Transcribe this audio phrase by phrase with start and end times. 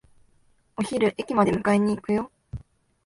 [0.77, 2.31] お昼、駅まで迎えに行くよ。